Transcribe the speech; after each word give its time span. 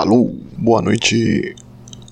Alô, 0.00 0.30
boa 0.56 0.80
noite, 0.80 1.54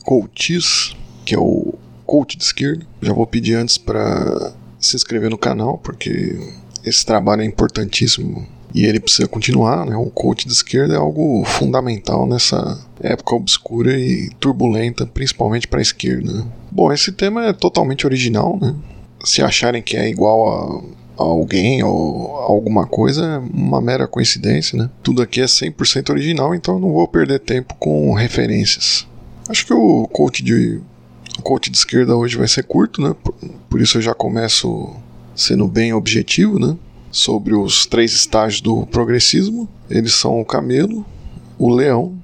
coaches, 0.04 0.94
que 1.24 1.34
é 1.34 1.38
o 1.38 1.72
coach 2.04 2.36
de 2.36 2.44
esquerda. 2.44 2.86
Já 3.00 3.14
vou 3.14 3.26
pedir 3.26 3.54
antes 3.54 3.78
para 3.78 4.52
se 4.78 4.94
inscrever 4.94 5.30
no 5.30 5.38
canal, 5.38 5.78
porque 5.78 6.38
esse 6.84 7.06
trabalho 7.06 7.40
é 7.40 7.46
importantíssimo 7.46 8.46
e 8.74 8.84
ele 8.84 9.00
precisa 9.00 9.26
continuar, 9.26 9.86
né? 9.86 9.96
O 9.96 10.10
coach 10.10 10.46
de 10.46 10.52
esquerda 10.52 10.92
é 10.92 10.96
algo 10.98 11.42
fundamental 11.46 12.26
nessa 12.26 12.78
época 13.00 13.34
obscura 13.34 13.98
e 13.98 14.28
turbulenta, 14.38 15.06
principalmente 15.06 15.66
para 15.66 15.78
a 15.78 15.82
esquerda. 15.82 16.30
Né? 16.30 16.46
Bom, 16.70 16.92
esse 16.92 17.10
tema 17.10 17.46
é 17.46 17.54
totalmente 17.54 18.04
original, 18.04 18.58
né? 18.60 18.76
Se 19.24 19.40
acharem 19.40 19.80
que 19.80 19.96
é 19.96 20.10
igual 20.10 20.46
a 20.46 20.82
alguém 21.18 21.82
ou 21.82 22.36
alguma 22.36 22.86
coisa 22.86 23.24
é 23.24 23.38
uma 23.38 23.80
mera 23.80 24.06
coincidência, 24.06 24.78
né? 24.78 24.88
Tudo 25.02 25.20
aqui 25.20 25.40
é 25.40 25.44
100% 25.44 26.10
original, 26.10 26.54
então 26.54 26.74
eu 26.74 26.80
não 26.80 26.92
vou 26.92 27.08
perder 27.08 27.40
tempo 27.40 27.74
com 27.78 28.12
referências. 28.14 29.06
Acho 29.48 29.66
que 29.66 29.74
o 29.74 30.06
coach 30.08 30.42
de 30.42 30.80
o 31.38 31.42
coach 31.42 31.70
de 31.70 31.76
esquerda 31.76 32.16
hoje 32.16 32.36
vai 32.36 32.48
ser 32.48 32.64
curto, 32.64 33.00
né? 33.00 33.14
Por, 33.68 33.80
isso 33.80 33.98
eu 33.98 34.02
já 34.02 34.14
começo 34.14 34.94
sendo 35.34 35.66
bem 35.68 35.92
objetivo, 35.92 36.58
né? 36.58 36.76
Sobre 37.10 37.54
os 37.54 37.86
três 37.86 38.12
estágios 38.12 38.60
do 38.60 38.86
progressismo. 38.86 39.68
Eles 39.88 40.14
são 40.14 40.40
o 40.40 40.44
camelo, 40.44 41.06
o 41.58 41.68
leão 41.68 42.14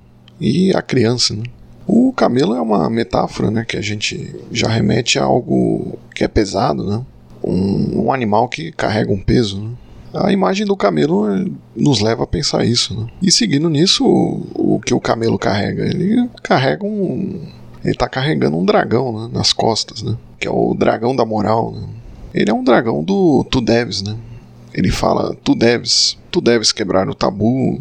e 0.41 0.75
a 0.75 0.83
criança, 0.83 1.35
né? 1.35 1.45
O 1.87 2.13
camelo 2.13 2.55
é 2.55 2.61
uma 2.61 2.89
metáfora, 2.89 3.51
né, 3.51 3.63
que 3.63 3.77
a 3.77 3.83
gente 3.83 4.35
já 4.51 4.69
remete 4.69 5.19
a 5.19 5.25
algo 5.25 5.99
que 6.15 6.25
é 6.25 6.29
pesado, 6.29 6.85
né? 6.85 7.05
Um, 7.45 8.07
um 8.07 8.13
animal 8.13 8.49
que 8.49 8.73
carrega 8.73 9.13
um 9.13 9.21
peso. 9.21 9.61
Né? 9.61 9.71
A 10.15 10.33
imagem 10.33 10.67
do 10.67 10.77
camelo 10.77 11.29
eh, 11.29 11.45
nos 11.77 12.01
leva 12.01 12.25
a 12.25 12.27
pensar 12.27 12.65
isso. 12.65 12.99
Né? 12.99 13.07
E 13.21 13.31
seguindo 13.31 13.69
nisso, 13.69 14.05
o, 14.07 14.75
o, 14.77 14.81
que 14.81 14.95
o 14.95 15.01
camelo 15.01 15.39
carrega? 15.39 15.85
Ele 15.85 16.29
carrega 16.43 16.85
um. 16.85 17.41
Ele 17.83 17.93
está 17.93 18.09
carregando 18.09 18.57
um 18.57 18.65
dragão 18.65 19.21
né, 19.21 19.31
nas 19.33 19.53
costas, 19.53 20.03
né? 20.03 20.17
Que 20.41 20.49
é 20.49 20.51
o 20.51 20.75
dragão 20.75 21.15
da 21.15 21.25
moral. 21.25 21.73
Né? 21.73 21.87
Ele 22.33 22.51
é 22.51 22.55
um 22.55 22.65
dragão 22.65 23.05
do 23.05 23.45
tu 23.51 23.61
deves, 23.61 24.03
né? 24.03 24.17
Ele 24.73 24.91
fala, 24.91 25.37
tu 25.45 25.55
deves, 25.55 26.19
tu 26.31 26.41
deves 26.41 26.73
quebrar 26.73 27.09
o 27.09 27.15
tabu, 27.15 27.81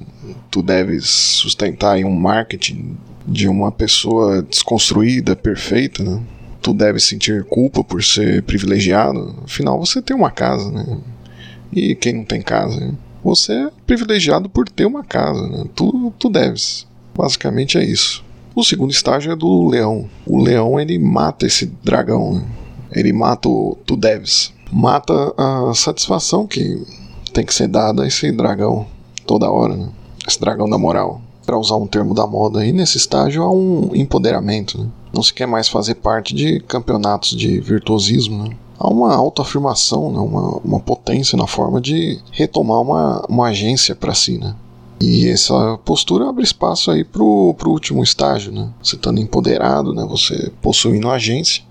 tu 0.52 0.62
deves 0.62 1.10
sustentar 1.10 1.98
um 2.00 2.12
marketing 2.12 2.96
de 3.26 3.48
uma 3.48 3.72
pessoa 3.72 4.44
desconstruída, 4.44 5.36
perfeita, 5.36 6.04
né? 6.04 6.22
Tu 6.64 6.74
deve 6.74 7.00
sentir 7.00 7.44
culpa 7.44 7.84
por 7.84 8.02
ser 8.02 8.42
privilegiado. 8.44 9.36
Afinal, 9.44 9.78
você 9.78 10.02
tem 10.02 10.16
uma 10.16 10.32
casa, 10.32 10.72
né? 10.72 10.98
E 11.72 11.94
quem 11.94 12.14
não 12.14 12.24
tem 12.24 12.42
casa? 12.42 12.80
Né? 12.80 12.94
Você 13.24 13.54
é 13.54 13.70
privilegiado 13.86 14.50
por 14.50 14.68
ter 14.70 14.86
uma 14.86 15.04
casa, 15.04 15.46
né? 15.48 15.66
Tu, 15.76 16.14
tu 16.18 16.30
deves. 16.30 16.88
Basicamente 17.16 17.78
é 17.78 17.84
isso. 17.84 18.24
O 18.56 18.64
segundo 18.64 18.92
estágio 18.92 19.34
é 19.34 19.36
do 19.36 19.68
leão. 19.68 20.10
O 20.26 20.42
leão 20.42 20.80
ele 20.80 20.98
mata 20.98 21.46
esse 21.46 21.66
dragão. 21.84 22.36
Né? 22.36 22.46
Ele 22.94 23.12
mata 23.12 23.50
o 23.50 23.78
tu 23.86 23.98
deves. 23.98 24.54
Mata 24.72 25.14
a 25.38 25.74
satisfação 25.76 26.48
que 26.48 26.82
tem 27.34 27.46
que 27.46 27.54
ser 27.54 27.68
dada 27.68 28.04
a 28.04 28.08
esse 28.08 28.32
dragão 28.32 28.88
toda 29.26 29.52
hora, 29.52 29.76
né? 29.76 29.90
Esse 30.28 30.40
dragão 30.40 30.70
da 30.70 30.78
moral 30.78 31.22
para 31.46 31.58
usar 31.58 31.76
um 31.76 31.86
termo 31.86 32.14
da 32.14 32.26
moda, 32.26 32.66
e 32.66 32.72
nesse 32.72 32.98
estágio 32.98 33.44
há 33.44 33.52
um 33.52 33.92
empoderamento. 33.94 34.82
Né? 34.82 34.90
Não 35.14 35.22
se 35.22 35.34
quer 35.34 35.46
mais 35.46 35.68
fazer 35.68 35.96
parte 35.96 36.34
de 36.34 36.60
campeonatos 36.62 37.38
de 37.38 37.60
virtuosismo. 37.60 38.44
Né? 38.44 38.56
Há 38.80 38.90
uma 38.90 39.16
autoafirmação, 39.16 40.12
né? 40.12 40.20
uma, 40.20 40.58
uma 40.58 40.80
potência 40.80 41.38
na 41.38 41.48
forma 41.48 41.80
de 41.80 42.20
retomar 42.32 42.82
uma, 42.82 43.26
uma 43.30 43.48
agência 43.48 43.94
para 43.94 44.14
si. 44.14 44.38
Né? 44.38 44.56
E 45.00 45.28
essa 45.28 45.78
postura 45.86 46.30
abre 46.30 46.44
espaço 46.44 46.90
aí 46.90 47.04
pro, 47.04 47.54
pro 47.58 47.72
último 47.72 48.04
estágio, 48.04 48.52
né? 48.52 48.70
Você 48.82 48.96
estando 48.96 49.20
empoderado, 49.20 49.94
né? 49.94 50.06
Você 50.10 50.50
possuindo 50.62 51.10
agência, 51.10 51.62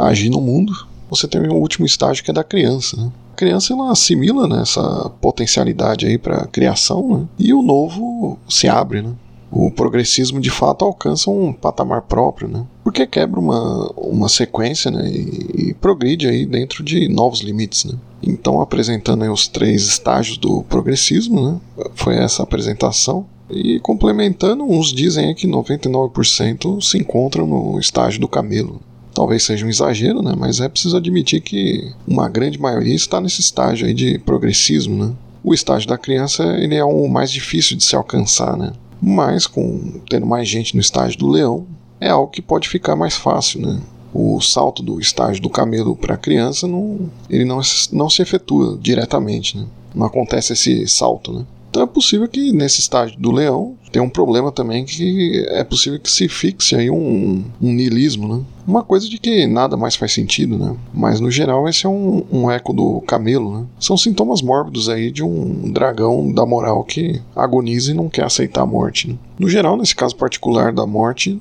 agir 0.00 0.28
no 0.28 0.40
mundo. 0.40 0.72
Você 1.08 1.28
tem 1.28 1.40
o 1.40 1.54
último 1.54 1.86
estágio 1.86 2.24
que 2.24 2.30
é 2.30 2.34
da 2.34 2.42
criança, 2.42 2.96
né? 2.96 3.12
criança 3.40 3.72
ela 3.72 3.90
assimila 3.90 4.46
né, 4.46 4.60
essa 4.60 5.10
potencialidade 5.18 6.04
aí 6.04 6.18
para 6.18 6.46
criação 6.48 7.20
né, 7.20 7.26
e 7.38 7.54
o 7.54 7.62
novo 7.62 8.38
se 8.46 8.68
abre, 8.68 9.00
né? 9.00 9.14
O 9.50 9.70
progressismo 9.70 10.40
de 10.40 10.50
fato 10.50 10.84
alcança 10.84 11.28
um 11.30 11.52
patamar 11.52 12.02
próprio, 12.02 12.48
né? 12.48 12.64
Porque 12.84 13.06
quebra 13.06 13.40
uma, 13.40 13.90
uma 13.96 14.28
sequência, 14.28 14.90
né? 14.90 15.10
E, 15.10 15.70
e 15.70 15.74
progride 15.74 16.28
aí 16.28 16.46
dentro 16.46 16.84
de 16.84 17.08
novos 17.08 17.40
limites, 17.40 17.84
né? 17.84 17.98
Então, 18.22 18.60
apresentando 18.60 19.30
os 19.32 19.48
três 19.48 19.86
estágios 19.86 20.38
do 20.38 20.62
progressismo, 20.64 21.50
né? 21.50 21.60
Foi 21.94 22.14
essa 22.14 22.42
apresentação. 22.42 23.26
E 23.50 23.80
complementando, 23.80 24.62
uns 24.62 24.92
dizem 24.92 25.34
que 25.34 25.48
99% 25.48 26.80
se 26.80 26.98
encontram 26.98 27.46
no 27.46 27.80
estágio 27.80 28.20
do 28.20 28.28
camelo. 28.28 28.80
Talvez 29.12 29.42
seja 29.42 29.66
um 29.66 29.68
exagero, 29.68 30.22
né? 30.22 30.34
mas 30.38 30.60
é 30.60 30.68
preciso 30.68 30.96
admitir 30.96 31.40
que 31.40 31.92
uma 32.06 32.28
grande 32.28 32.60
maioria 32.60 32.94
está 32.94 33.20
nesse 33.20 33.40
estágio 33.40 33.88
aí 33.88 33.92
de 33.92 34.18
progressismo. 34.20 35.04
Né? 35.04 35.12
O 35.42 35.52
estágio 35.52 35.88
da 35.88 35.98
criança 35.98 36.44
ele 36.58 36.76
é 36.76 36.84
o 36.84 37.08
mais 37.08 37.32
difícil 37.32 37.76
de 37.76 37.84
se 37.84 37.96
alcançar, 37.96 38.56
né? 38.56 38.72
Mas 39.00 39.46
com 39.46 40.00
tendo 40.08 40.26
mais 40.26 40.48
gente 40.48 40.74
no 40.74 40.80
estágio 40.80 41.18
do 41.18 41.28
leão, 41.28 41.66
é 42.00 42.08
algo 42.08 42.30
que 42.30 42.42
pode 42.42 42.68
ficar 42.68 42.96
mais 42.96 43.16
fácil. 43.16 43.60
Né? 43.60 43.80
O 44.12 44.40
salto 44.40 44.82
do 44.82 45.00
estágio 45.00 45.42
do 45.42 45.50
camelo 45.50 45.96
para 45.96 46.14
a 46.14 46.18
criança 46.18 46.66
não, 46.66 47.10
ele 47.28 47.44
não, 47.44 47.60
não 47.92 48.10
se 48.10 48.22
efetua 48.22 48.78
diretamente. 48.80 49.56
Né? 49.56 49.66
Não 49.94 50.06
acontece 50.06 50.52
esse 50.52 50.86
salto. 50.86 51.32
Né? 51.32 51.46
Então 51.70 51.84
é 51.84 51.86
possível 51.86 52.26
que 52.26 52.52
nesse 52.52 52.80
estágio 52.80 53.16
do 53.18 53.30
leão 53.30 53.76
tenha 53.92 54.04
um 54.04 54.08
problema 54.08 54.50
também 54.50 54.84
que 54.84 55.46
é 55.50 55.62
possível 55.62 56.00
que 56.00 56.10
se 56.10 56.28
fixe 56.28 56.74
aí 56.74 56.90
um, 56.90 57.44
um 57.62 57.72
né? 57.72 58.42
Uma 58.66 58.82
coisa 58.82 59.08
de 59.08 59.18
que 59.18 59.46
nada 59.46 59.76
mais 59.76 59.94
faz 59.94 60.12
sentido, 60.12 60.58
né? 60.58 60.76
Mas 60.92 61.20
no 61.20 61.30
geral 61.30 61.68
esse 61.68 61.86
é 61.86 61.88
um, 61.88 62.24
um 62.30 62.50
eco 62.50 62.72
do 62.72 63.00
camelo, 63.02 63.56
né? 63.56 63.66
São 63.78 63.96
sintomas 63.96 64.42
mórbidos 64.42 64.88
aí 64.88 65.12
de 65.12 65.22
um 65.22 65.70
dragão 65.70 66.32
da 66.32 66.44
moral 66.44 66.82
que 66.82 67.22
agoniza 67.36 67.92
e 67.92 67.94
não 67.94 68.08
quer 68.08 68.24
aceitar 68.24 68.62
a 68.62 68.66
morte. 68.66 69.08
Né? 69.08 69.16
No 69.38 69.48
geral, 69.48 69.76
nesse 69.76 69.94
caso 69.94 70.16
particular 70.16 70.72
da 70.72 70.86
morte 70.86 71.40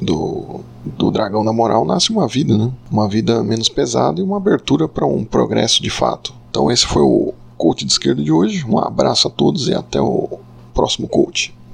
do, 0.00 0.60
do 0.84 1.10
dragão 1.10 1.44
da 1.44 1.52
moral, 1.52 1.84
nasce 1.84 2.10
uma 2.10 2.26
vida, 2.26 2.56
né? 2.56 2.70
Uma 2.90 3.06
vida 3.06 3.42
menos 3.44 3.68
pesada 3.68 4.18
e 4.18 4.24
uma 4.24 4.38
abertura 4.38 4.88
para 4.88 5.06
um 5.06 5.24
progresso 5.24 5.82
de 5.82 5.90
fato. 5.90 6.34
Então 6.50 6.70
esse 6.70 6.86
foi 6.86 7.02
o 7.02 7.34
coach 7.62 7.84
de 7.84 7.92
esquerda 7.92 8.20
de 8.20 8.32
hoje. 8.32 8.66
Um 8.66 8.76
abraço 8.76 9.28
a 9.28 9.30
todos 9.30 9.68
e 9.68 9.74
até 9.74 10.00
o 10.00 10.40
próximo 10.74 11.06
coach. 11.06 11.54